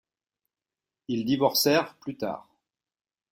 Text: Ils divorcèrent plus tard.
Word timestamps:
Ils 1.09 1.25
divorcèrent 1.25 1.93
plus 1.99 2.17
tard. 2.17 2.49